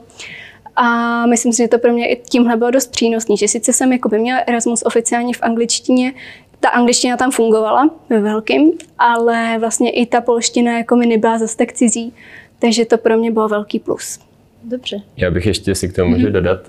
[0.82, 3.92] A myslím si, že to pro mě i tímhle bylo dost přínosný, že sice jsem
[3.92, 6.12] jako by měla Erasmus oficiálně v angličtině,
[6.60, 11.56] ta angličtina tam fungovala ve velkým, ale vlastně i ta polština jako mi nebyla zase
[11.56, 12.12] tak cizí,
[12.58, 14.18] takže to pro mě bylo velký plus.
[14.64, 15.02] Dobře.
[15.16, 16.32] Já bych ještě si k tomu můžu mm-hmm.
[16.32, 16.60] dodat,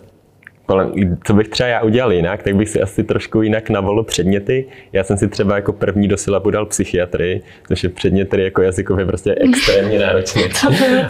[1.24, 4.65] co bych třeba já udělal jinak, tak bych si asi trošku jinak navolil předměty.
[4.93, 8.62] Já jsem si třeba jako první do syllabu dal psychiatrii, což je předmět, který jako
[8.62, 10.43] jazykově prostě extrémně náročný.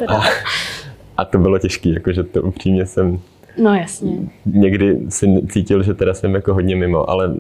[0.08, 0.22] a,
[1.22, 3.20] a to bylo těžké, jakože to upřímně jsem
[3.58, 4.18] No jasně.
[4.46, 7.36] Někdy si cítil, že teda jsem jako hodně mimo, ale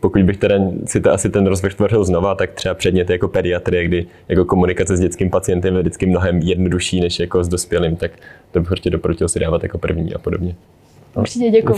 [0.00, 3.84] pokud bych teda si to asi ten rozvrh tvořil znova, tak třeba předměty jako pediatrie,
[3.84, 8.10] kdy jako komunikace s dětským pacientem je vždycky mnohem jednodušší než jako s dospělým, tak
[8.52, 10.54] to bych určitě doporučil si dávat jako první a podobně.
[11.16, 11.76] Určitě děkuji.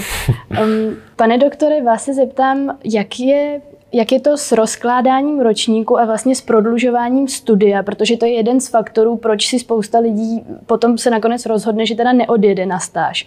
[0.63, 3.61] Um, pane doktore, vás se zeptám, jak je
[3.93, 8.61] jak je to s rozkládáním ročníku a vlastně s prodlužováním studia, protože to je jeden
[8.61, 13.27] z faktorů, proč si spousta lidí potom se nakonec rozhodne, že teda neodjede na stáž.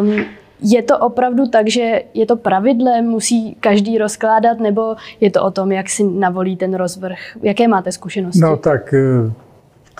[0.00, 0.24] Um,
[0.60, 5.50] je to opravdu tak, že je to pravidlem, musí každý rozkládat, nebo je to o
[5.50, 7.18] tom, jak si navolí ten rozvrh?
[7.42, 8.40] Jaké máte zkušenosti?
[8.40, 9.32] No tak eh,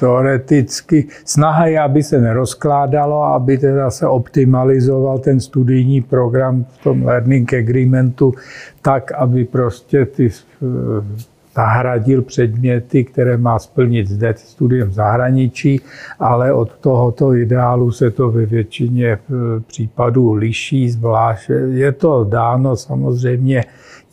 [0.00, 1.06] teoreticky.
[1.24, 7.54] Snaha je, aby se nerozkládalo, aby teda se optimalizoval ten studijní program v tom learning
[7.54, 8.34] agreementu
[8.82, 15.80] tak, aby prostě ty eh, nahradil předměty, které má splnit zde studiem v zahraničí,
[16.18, 19.18] ale od tohoto ideálu se to ve většině eh,
[19.66, 21.50] případů liší, zvlášť.
[21.70, 23.64] Je to dáno samozřejmě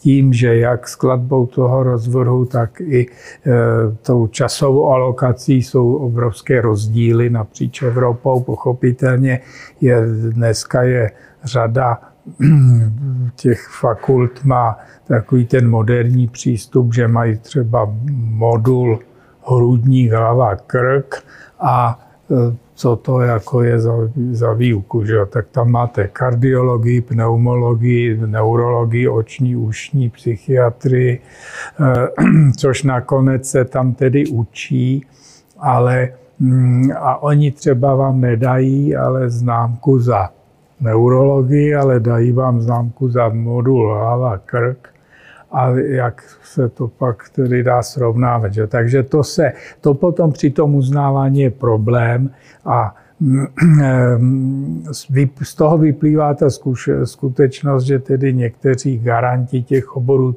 [0.05, 3.09] tím, že jak skladbou toho rozvrhu, tak i e,
[4.01, 8.39] tou časovou alokací jsou obrovské rozdíly napříč Evropou.
[8.39, 9.39] Pochopitelně
[9.81, 11.11] je, dneska je
[11.43, 12.01] řada
[13.35, 17.89] těch fakult má takový ten moderní přístup, že mají třeba
[18.29, 18.99] modul
[19.41, 21.25] hrudní hlava krk
[21.59, 21.99] a
[22.31, 23.93] e, co to jako je za,
[24.31, 25.25] za výuku, že?
[25.29, 31.19] tak tam máte kardiologii, pneumologii, neurologii, oční, ušní, psychiatrii,
[31.79, 35.05] e, což nakonec se tam tedy učí,
[35.59, 36.09] ale
[36.39, 40.29] mm, a oni třeba vám nedají ale známku za
[40.79, 44.94] neurologii, ale dají vám známku za modul hlava krk
[45.55, 48.53] a jak se to pak tedy dá srovnávat.
[48.53, 48.67] Že?
[48.67, 52.29] Takže to, se, to potom při tom uznávání je problém
[52.65, 52.95] a
[55.41, 56.47] z toho vyplývá ta
[57.03, 60.35] skutečnost, že tedy někteří garanti těch oborů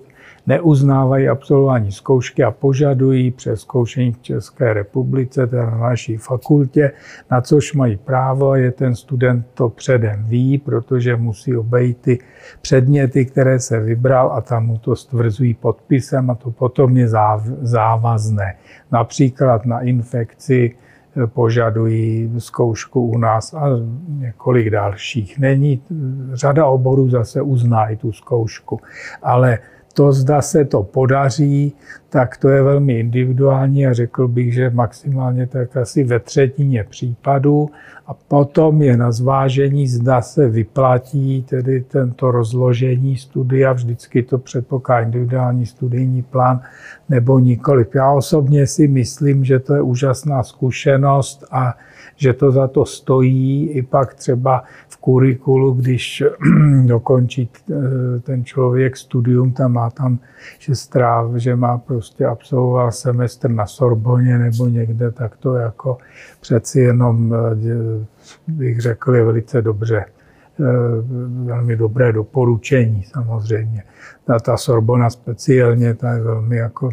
[0.48, 6.92] neuznávají absolvování zkoušky a požadují přes zkoušení v České republice, teda na naší fakultě,
[7.30, 12.18] na což mají právo, je ten student to předem ví, protože musí obejít ty
[12.62, 17.08] předměty, které se vybral a tam mu to stvrzují podpisem a to potom je
[17.62, 18.56] závazné.
[18.92, 23.66] Například na infekci eh, požadují zkoušku u nás a
[24.08, 25.38] několik dalších.
[25.38, 25.82] Není,
[26.32, 28.80] řada oborů zase uzná i tu zkoušku,
[29.22, 29.58] ale
[29.98, 31.72] to, zda se to podaří,
[32.08, 37.70] tak to je velmi individuální a řekl bych, že maximálně tak asi ve třetině případů.
[38.08, 45.04] A potom je na zvážení, zda se vyplatí tedy tento rozložení studia, vždycky to předpokládá
[45.04, 46.60] individuální studijní plán,
[47.08, 47.94] nebo nikoliv.
[47.94, 51.74] Já osobně si myslím, že to je úžasná zkušenost a
[52.16, 56.22] že to za to stojí i pak třeba v kurikulu, když
[56.86, 57.74] dokončí eh,
[58.20, 60.18] ten člověk studium, tam má tam,
[60.58, 65.98] že stráv, že má prostě absolvoval semestr na Sorboně nebo někde, tak to jako
[66.40, 68.06] přeci jenom eh,
[68.48, 70.64] bych řekl je velice dobře eh,
[71.44, 73.82] velmi dobré doporučení samozřejmě.
[74.24, 76.90] Ta, ta Sorbona speciálně, ta je velmi jako,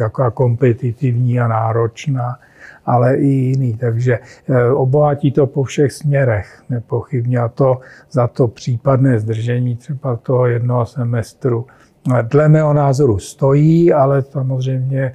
[0.00, 2.38] jako kompetitivní a náročná
[2.86, 3.76] ale i jiný.
[3.76, 7.80] Takže eh, obohatí to po všech směrech nepochybně a to
[8.10, 11.66] za to případné zdržení třeba toho jednoho semestru
[12.22, 15.12] dle mého názoru stojí, ale samozřejmě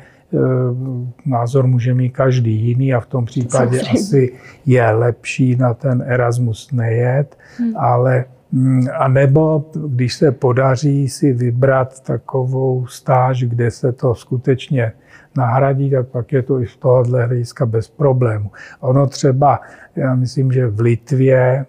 [1.26, 4.00] názor může mít každý jiný a v tom případě Samozřejmě.
[4.00, 4.34] asi
[4.66, 7.78] je lepší na ten Erasmus nejet, hmm.
[7.78, 14.92] ale mm, a nebo když se podaří si vybrat takovou stáž, kde se to skutečně
[15.38, 18.52] nahradí, tak pak je to i z tohohle hlediska bez problému.
[18.80, 19.60] Ono třeba,
[19.96, 21.66] já myslím, že v Litvě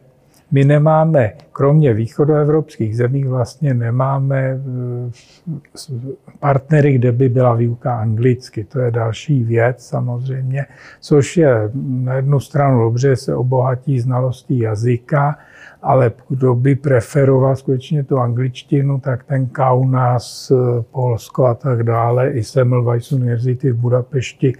[0.52, 5.90] my nemáme, kromě východoevropských zemí, vlastně nemáme eh,
[6.38, 8.64] partnery, kde by byla výuka anglicky.
[8.64, 10.66] To je další věc samozřejmě,
[11.00, 15.38] což je na jednu stranu dobře, se obohatí znalostí jazyka,
[15.82, 20.52] ale kdo by preferoval skutečně tu angličtinu, tak ten Kaunas,
[20.90, 24.52] Polsko a tak dále, i Semmelweis University v Budapešti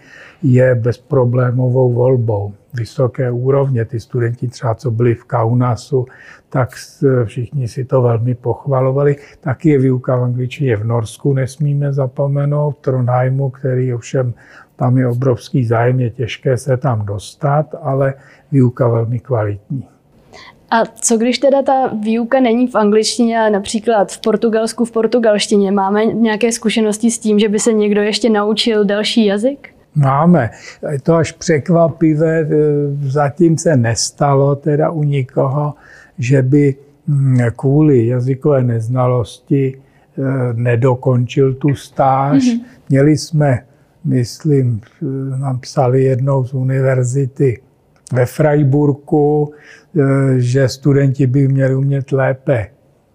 [0.42, 3.85] je bezproblémovou volbou vysoké úrovně.
[3.85, 6.07] Ty studenti třeba, co byli v Kaunasu,
[6.49, 6.71] tak
[7.25, 9.17] všichni si to velmi pochvalovali.
[9.41, 14.35] Taky je výuka v angličtině v Norsku, nesmíme zapomenout, v Trondheimu, který ovšem
[14.77, 18.15] tam je obrovský zájem, je těžké se tam dostat, ale
[18.53, 19.89] výuka velmi kvalitní.
[20.71, 25.73] A co když teda ta výuka není v angličtině, ale například v Portugalsku v portugalštině?
[25.73, 29.75] Máme nějaké zkušenosti s tím, že by se někdo ještě naučil další jazyk?
[29.94, 30.50] Máme.
[30.90, 32.48] Je to až překvapivé,
[33.03, 35.74] zatím se nestalo teda u nikoho,
[36.18, 36.74] že by
[37.09, 40.22] hm, kvůli jazykové neznalosti eh,
[40.53, 42.42] nedokončil tu stáž.
[42.42, 42.61] Mm-hmm.
[42.88, 43.59] Měli jsme,
[44.05, 44.81] myslím,
[45.37, 47.61] nám psali jednou z univerzity
[48.12, 50.03] ve Freiburgu, eh,
[50.37, 52.66] že studenti by měli umět lépe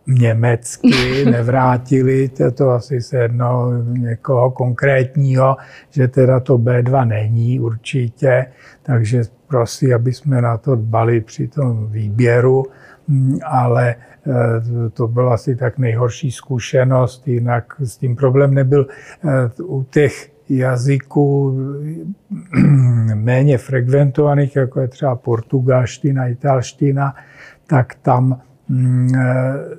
[0.08, 5.58] německy, nevrátili, to, to asi se jedno někoho konkrétního,
[5.89, 8.46] že teda to B2 není určitě,
[8.84, 12.63] takže prosím, aby jsme na to dbali při tom výběru,
[13.08, 18.88] hm, ale eh, to byla asi tak nejhorší zkušenost, jinak s tím problém nebyl.
[18.88, 21.58] Eh, u těch jazyků
[23.15, 27.15] méně frekventovaných, jako je třeba portugalština, italština,
[27.68, 28.55] tak tam mm,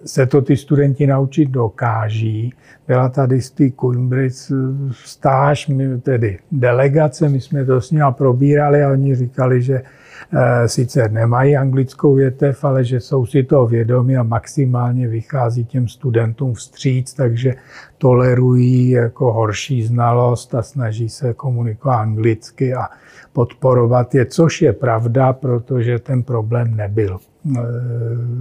[0.05, 2.55] se to ty studenti naučit dokáží.
[2.87, 4.53] Byla tady z té Cambridge
[4.91, 5.71] stáž,
[6.03, 9.83] tedy delegace, my jsme to s nimi probírali a oni říkali, že
[10.33, 15.89] Eh, sice nemají anglickou větev, ale že jsou si toho vědomi a maximálně vychází těm
[15.89, 17.55] studentům vstříc, takže
[17.99, 22.89] tolerují jako horší znalost a snaží se komunikovat anglicky a
[23.33, 27.36] podporovat je, což je pravda, protože ten problém nebyl eh,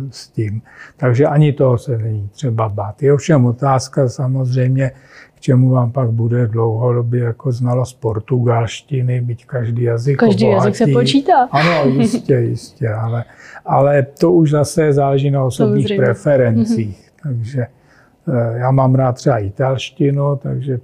[0.10, 0.62] s tím.
[0.98, 3.04] Takže ani toho se není třeba bát.
[3.04, 4.92] Je ovšem otázka samozřejmě,
[5.40, 10.66] čemu vám pak bude dlouhodobě jako znalost portugalštiny, byť každý jazyk Každý obohatí.
[10.68, 11.48] jazyk se počítá.
[11.52, 13.24] Ano, jistě, jistě, ale,
[13.66, 16.06] ale to už zase záleží na osobních Samozřejmě.
[16.06, 17.12] preferencích.
[17.24, 20.80] Takže eh, já mám rád třeba italštinu, takže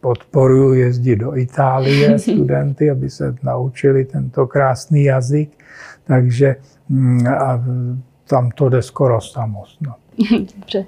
[0.00, 5.50] podporuji jezdit do Itálie studenty, aby se naučili tento krásný jazyk.
[6.04, 6.56] Takže
[6.88, 7.64] mm, a
[8.28, 9.80] tam to jde skoro samost.
[9.80, 9.94] No.
[10.56, 10.84] Dobře.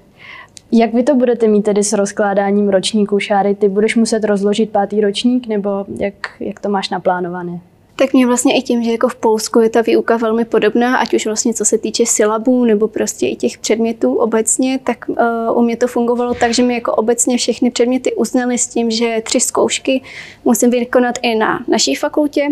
[0.71, 3.55] Jak vy to budete mít tedy s rozkládáním ročníků, Šáry?
[3.55, 7.59] Ty budeš muset rozložit pátý ročník, nebo jak, jak to máš naplánované?
[7.99, 11.13] Tak mě vlastně i tím, že jako v Polsku je ta výuka velmi podobná, ať
[11.13, 15.15] už vlastně co se týče silabů nebo prostě i těch předmětů obecně, tak uh,
[15.57, 19.21] u mě to fungovalo tak, že mi jako obecně všechny předměty uznali s tím, že
[19.23, 20.01] tři zkoušky
[20.45, 22.47] musím vykonat i na naší fakultě,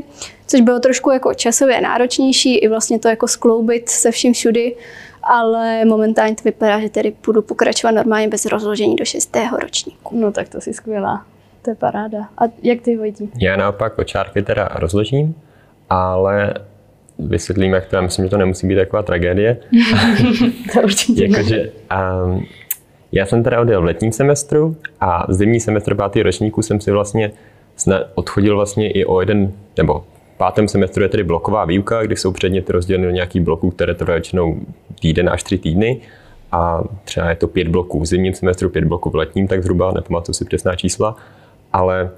[0.48, 4.76] což bylo trošku jako časově náročnější i vlastně to jako skloubit se vším všudy
[5.30, 10.20] ale momentálně to vypadá, že tedy budu pokračovat normálně bez rozložení do šestého ročníku.
[10.20, 11.26] No tak to si skvělá.
[11.68, 12.30] To je paráda.
[12.38, 13.30] A jak ty, Vojtí?
[13.40, 15.36] Já naopak počárky teda rozložím,
[15.90, 16.54] ale
[17.20, 19.58] vysvětlím, jak to, já myslím, že to nemusí být taková tragédie.
[20.74, 21.72] to určitě Jakože,
[22.26, 22.46] um,
[23.12, 27.32] Já jsem teda odjel v letním semestru a zimní semestr pátý ročníku jsem si vlastně
[28.16, 30.04] odchodil vlastně i o jeden, nebo
[30.36, 33.94] v pátém semestru je tedy bloková výuka, kdy jsou předměty rozděleny do nějakých bloků, které
[33.94, 34.60] trvají většinou
[35.00, 36.02] týden až tři týdny
[36.52, 39.92] a třeba je to pět bloků v zimním semestru, pět bloků v letním, tak zhruba,
[39.92, 41.16] nepamatuju si přesná čísla,
[41.78, 42.10] ale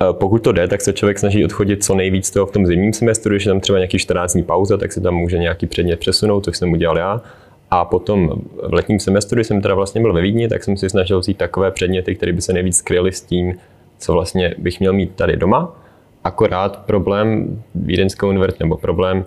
[0.00, 2.92] e, pokud to jde, tak se člověk snaží odchodit co nejvíc toho v tom zimním
[2.92, 6.00] semestru, když je tam třeba nějaký 14 dní pauza, tak se tam může nějaký předmět
[6.00, 7.22] přesunout, což jsem udělal já.
[7.70, 8.30] A potom
[8.62, 11.36] v letním semestru, když jsem teda vlastně byl ve Vídni, tak jsem si snažil vzít
[11.36, 13.54] takové předměty, které by se nejvíc skryly s tím,
[13.98, 15.76] co vlastně bych měl mít tady doma.
[16.24, 19.24] Akorát problém Vídeňské univerzity, nebo problém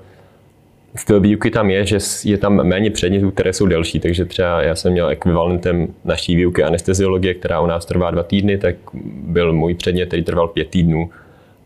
[0.96, 4.76] styl výuky tam je, že je tam méně předmětů, které jsou delší, takže třeba já
[4.76, 8.76] jsem měl ekvivalentem naší výuky anesteziologie, která u nás trvá dva týdny, tak
[9.24, 11.10] byl můj předmět, který trval pět týdnů.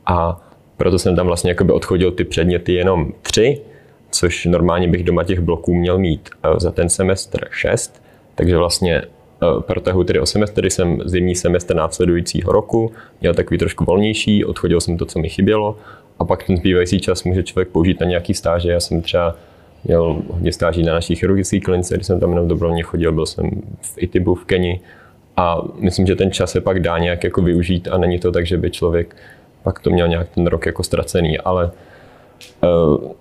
[0.06, 0.42] A
[0.78, 3.62] proto jsem tam vlastně odchodil ty předměty jenom tři,
[4.12, 8.04] což normálně bych doma těch bloků měl mít eh, za ten semestr šest,
[8.36, 9.06] takže vlastně eh,
[9.60, 14.98] protahu tedy o semestry jsem zimní semestr následujícího roku měl takový trošku volnější, odchodil jsem
[14.98, 15.78] to, co mi chybělo
[16.20, 18.72] a pak ten zbývající čas může člověk použít na nějaký stáže.
[18.72, 19.36] Já jsem třeba
[19.84, 23.50] měl hodně stáží na naší chirurgické klinice, když jsem tam jenom dobrovolně chodil, byl jsem
[23.82, 24.80] v Itibu v Keni
[25.38, 28.46] a myslím, že ten čas se pak dá nějak jako využít a není to tak,
[28.46, 29.16] že by člověk
[29.64, 31.72] pak to měl nějak ten rok jako ztracený, ale
[32.64, 33.12] uh,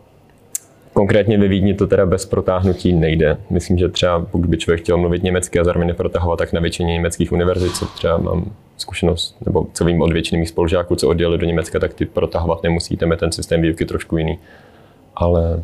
[0.94, 3.36] Konkrétně ve Vídni to teda bez protáhnutí nejde.
[3.50, 6.92] Myslím, že třeba pokud by člověk chtěl mluvit německy a zároveň neprotahovat, tak na většině
[6.92, 11.38] německých univerzit, co třeba mám zkušenost, nebo co vím od většiny mých spolužáků, co odjeli
[11.38, 14.38] do Německa, tak ty protahovat nemusíte, je ten systém výuky trošku jiný.
[15.16, 15.62] Ale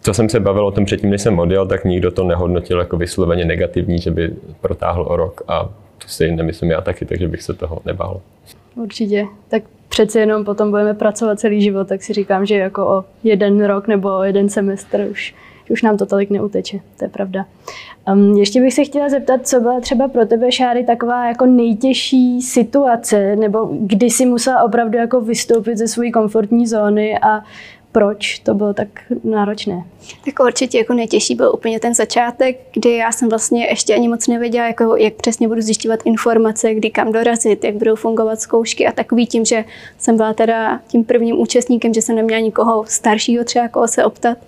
[0.00, 2.96] co jsem se bavil o tom předtím, než jsem odjel, tak nikdo to nehodnotil jako
[2.96, 4.30] vysloveně negativní, že by
[4.60, 5.64] protáhl o rok a
[5.98, 8.20] to si nemyslím já taky, takže bych se toho nebál.
[8.74, 9.26] Určitě.
[9.48, 9.62] Tak
[9.92, 13.88] přeci jenom potom budeme pracovat celý život, tak si říkám, že jako o jeden rok
[13.88, 15.34] nebo o jeden semestr už,
[15.70, 17.44] už nám to tolik neuteče, to je pravda.
[18.12, 22.42] Um, ještě bych se chtěla zeptat, co byla třeba pro tebe, Šáry, taková jako nejtěžší
[22.42, 27.42] situace, nebo kdy jsi musela opravdu jako vystoupit ze své komfortní zóny a
[27.92, 28.88] proč to bylo tak
[29.24, 29.84] náročné?
[30.24, 34.28] Tak určitě jako nejtěžší byl úplně ten začátek, kdy já jsem vlastně ještě ani moc
[34.28, 38.92] nevěděla, jako, jak přesně budu zjišťovat informace, kdy kam dorazit, jak budou fungovat zkoušky a
[38.92, 39.64] takový tím, že
[39.98, 44.38] jsem byla teda tím prvním účastníkem, že jsem neměla nikoho staršího třeba koho se optat.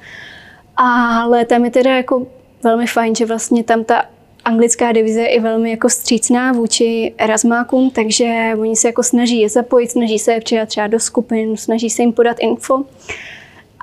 [0.77, 2.27] Ale tam je teda jako
[2.63, 4.05] velmi fajn, že vlastně tam ta
[4.45, 9.49] anglická divize je i velmi jako střícná vůči Erasmákům, takže oni se jako snaží je
[9.49, 12.85] zapojit, snaží se je přidat třeba do skupin, snaží se jim podat info.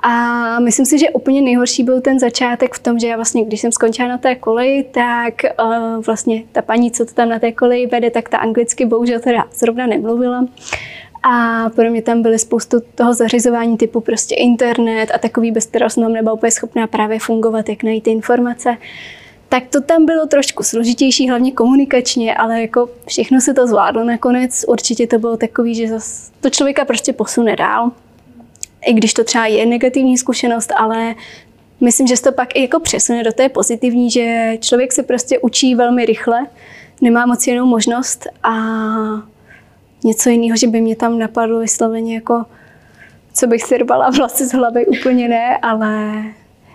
[0.02, 3.60] A myslím si, že úplně nejhorší byl ten začátek v tom, že já vlastně, když
[3.60, 7.52] jsem skončila na té koleji, tak uh, vlastně ta paní, co to tam na té
[7.52, 10.46] koleji vede, tak ta anglicky bohužel teda zrovna nemluvila.
[11.22, 15.90] A pro mě tam byly spoustu toho zařizování typu prostě internet a takový, bez kterého
[15.90, 18.76] jsem nebyla úplně schopná právě fungovat, jak najít ty informace.
[19.48, 24.64] Tak to tam bylo trošku složitější, hlavně komunikačně, ale jako všechno se to zvládlo nakonec.
[24.68, 25.88] Určitě to bylo takový, že
[26.40, 27.90] to člověka prostě posune dál
[28.86, 31.14] i když to třeba je negativní zkušenost, ale
[31.80, 35.38] myslím, že se to pak i jako přesune do té pozitivní, že člověk se prostě
[35.38, 36.46] učí velmi rychle,
[37.00, 38.54] nemá moc jinou možnost a
[40.04, 42.44] něco jiného, že by mě tam napadlo vysloveně jako,
[43.34, 46.22] co bych si rvala vlasy z hlavy, úplně ne, ale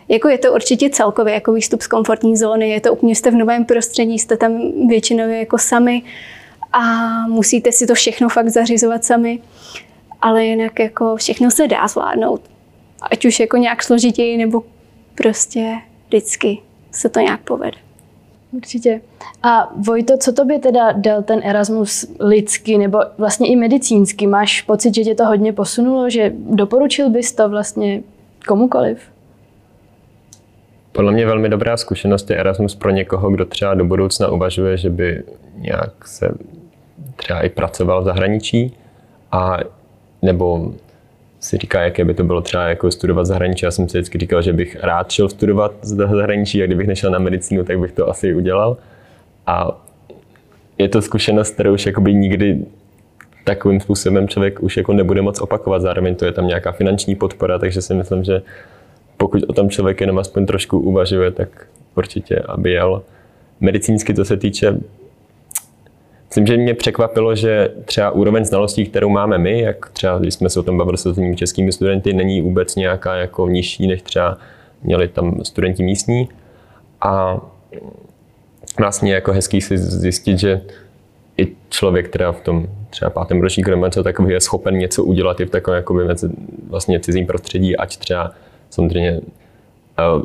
[0.09, 3.35] jako je to určitě celkově jako výstup z komfortní zóny, je to úplně jste v
[3.35, 6.03] novém prostředí, jste tam většinově jako sami
[6.73, 6.81] a
[7.27, 9.39] musíte si to všechno fakt zařizovat sami
[10.27, 12.41] ale jinak jako všechno se dá zvládnout.
[13.11, 14.63] Ať už jako nějak složitěji, nebo
[15.15, 15.75] prostě
[16.07, 16.57] vždycky
[16.91, 17.77] se to nějak povede.
[18.51, 19.01] Určitě.
[19.43, 24.27] A Vojto, co tobě teda dal ten Erasmus lidsky nebo vlastně i medicínsky?
[24.27, 28.01] Máš pocit, že tě to hodně posunulo, že doporučil bys to vlastně
[28.47, 28.99] komukoliv?
[30.91, 34.89] Podle mě velmi dobrá zkušenost je Erasmus pro někoho, kdo třeba do budoucna uvažuje, že
[34.89, 35.23] by
[35.55, 36.29] nějak se
[37.15, 38.77] třeba i pracoval v zahraničí
[39.31, 39.57] a
[40.21, 40.73] nebo
[41.39, 43.65] si říká, jaké by to bylo třeba jako studovat zahraničí.
[43.65, 47.19] Já jsem si vždycky říkal, že bych rád šel studovat zahraničí a kdybych nešel na
[47.19, 48.77] medicínu, tak bych to asi udělal.
[49.47, 49.81] A
[50.77, 52.65] je to zkušenost, kterou už jakoby nikdy
[53.43, 55.81] takovým způsobem člověk už jako nebude moc opakovat.
[55.81, 58.41] Zároveň to je tam nějaká finanční podpora, takže si myslím, že
[59.17, 63.03] pokud o tom člověk jenom aspoň trošku uvažuje, tak určitě, aby jel.
[63.59, 64.77] Medicínsky to se týče
[66.29, 70.49] Myslím, že mě překvapilo, že třeba úroveň znalostí, kterou máme my, jak třeba když jsme
[70.49, 74.37] se o tom bavili s těmi českými studenty, není vůbec nějaká jako nižší, než třeba
[74.83, 76.29] měli tam studenti místní.
[77.01, 77.41] A
[78.79, 80.61] vlastně jako hezký si zjistit, že
[81.37, 85.39] i člověk, která v tom třeba pátém ročníku nebo něco takového je schopen něco udělat
[85.39, 86.29] i v takovém jako mezi
[86.69, 88.31] vlastně cizím prostředí, ať třeba
[88.69, 89.21] samozřejmě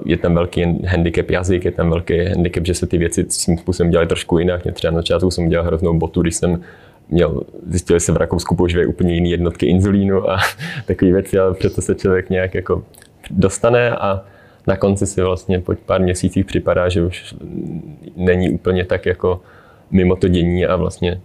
[0.04, 3.90] je tam velký handicap jazyk, je tam velký handicap, že se ty věci svým způsobem
[3.90, 4.64] dělají trošku jinak.
[4.64, 6.60] Mě třeba na začátku jsem dělal hroznou botu, když jsem
[7.08, 10.38] měl, zjistil, že se v Rakousku používají úplně jiné jednotky inzulínu a
[10.86, 12.84] takové věci, ale přesto se člověk nějak jako
[13.30, 14.24] dostane a
[14.66, 17.34] na konci si vlastně po pár měsících připadá, že už
[18.16, 19.40] není úplně tak jako
[19.90, 21.20] mimo to dění a vlastně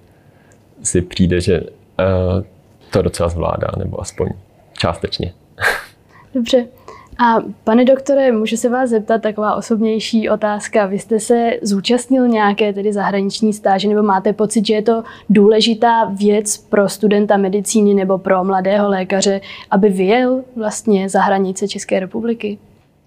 [0.84, 1.68] si přijde, že uh,
[2.92, 4.30] to docela zvládá, nebo aspoň
[4.78, 5.34] částečně.
[6.34, 6.66] Dobře.
[7.20, 10.86] A pane doktore, můžu se vás zeptat taková osobnější otázka.
[10.86, 16.06] Vy jste se zúčastnil nějaké tedy zahraniční stáže, nebo máte pocit, že je to důležitá
[16.06, 19.42] věc pro studenta medicíny nebo pro mladého lékaře,
[19.72, 22.58] aby vyjel vlastně za hranice České republiky?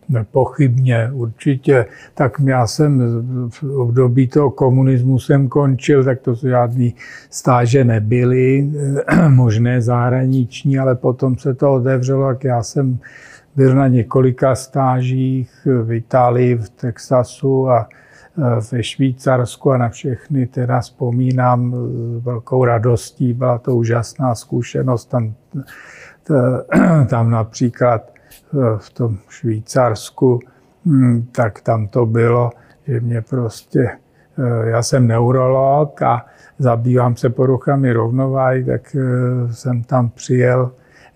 [0.08, 1.86] Nepochybně, určitě.
[2.14, 3.00] Tak já jsem
[3.48, 6.94] v období toho komunismu jsem končil, tak to žádný
[7.30, 8.70] stáže nebyly,
[9.28, 12.98] možné zahraniční, ale potom se to otevřelo, jak já jsem
[13.56, 17.88] byl na několika stážích v Itálii, v Texasu a
[18.72, 21.74] ve Švýcarsku a na všechny teda vzpomínám
[22.20, 23.32] s velkou radostí.
[23.32, 25.04] Byla to úžasná zkušenost.
[25.04, 25.34] Tam,
[27.08, 28.12] tam například
[28.78, 30.40] v tom Švýcarsku,
[30.86, 32.50] hm, tak tam to bylo,
[32.86, 33.90] že mě prostě,
[34.64, 36.26] já jsem neurolog a
[36.58, 38.96] zabývám se poruchami rovnováhy, tak
[39.50, 40.72] jsem tam přijel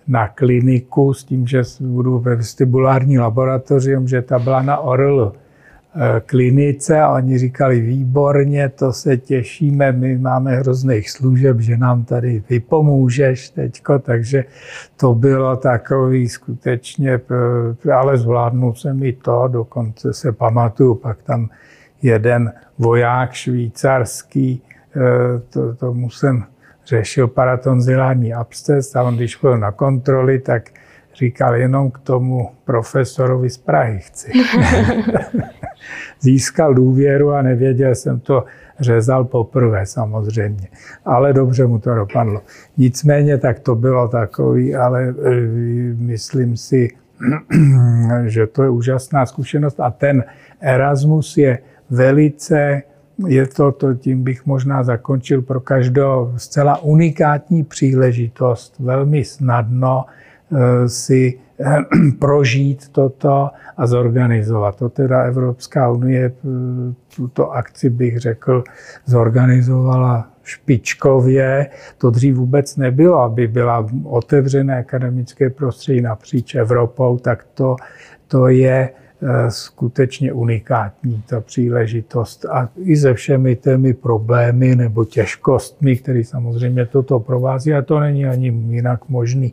[0.09, 6.23] na kliniku s tím, že budu ve vestibulární laboratoři, že ta byla na ORL eh,
[6.27, 12.43] klinice a oni říkali, výborně, to se těšíme, my máme hrozných služeb, že nám tady
[12.51, 14.45] vypomůžeš teďko, takže
[14.97, 17.21] to bylo takový skutečně,
[17.87, 21.49] eh, ale zvládnul jsem i to, dokonce se pamatuju, pak tam
[22.03, 24.63] jeden voják švýcarský,
[24.97, 25.01] eh,
[25.51, 26.45] to, tomu jsem
[26.87, 30.71] řešil paratonzilární absces a on, když byl na kontroly, tak
[31.15, 34.33] říkal jenom k tomu profesorovi z Prahy chci.
[36.21, 38.45] Získal důvěru a nevěděl jsem to,
[38.81, 40.69] řezal poprvé samozřejmě.
[41.05, 42.43] Ale dobře mu to dopadlo.
[42.77, 45.15] Nicméně tak to bylo takový, ale e,
[45.95, 46.89] myslím si,
[48.27, 50.25] že to je úžasná zkušenost a ten
[50.61, 51.59] Erasmus je
[51.91, 52.83] velice
[53.27, 60.05] je to, to, tím bych možná zakončil pro každou zcela unikátní příležitost, velmi snadno
[60.53, 61.77] eh, si eh,
[62.19, 64.77] prožít toto a zorganizovat.
[64.77, 68.65] To teda Evropská unie eh, tuto akci bych řekl
[69.07, 71.71] zorganizovala špičkově.
[71.99, 77.77] To dřív vůbec nebylo, aby byla otevřené akademické prostředí napříč Evropou, tak to,
[78.29, 78.91] to je
[79.49, 87.21] skutečně unikátní ta příležitost a i se všemi těmi problémy nebo těžkostmi, které samozřejmě toto
[87.21, 89.53] provází a to není ani jinak možný.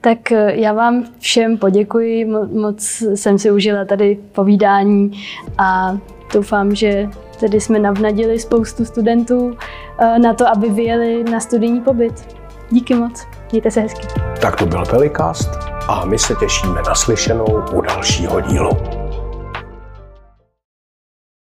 [0.00, 2.24] Tak eh, já vám všem poděkuji,
[2.60, 5.12] moc jsem si užila tady povídání
[5.58, 5.98] a
[6.34, 7.08] doufám, že
[7.40, 9.56] tedy jsme navnadili spoustu studentů
[9.98, 12.36] eh, na to, aby vyjeli na studijní pobyt.
[12.70, 14.06] Díky moc, mějte se hezky.
[14.40, 15.50] Tak to byl Velikast
[15.88, 18.99] a my se těšíme na slyšenou u dalšího dílu.